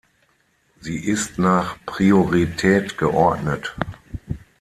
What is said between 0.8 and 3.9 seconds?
ist nach Priorität geordnet.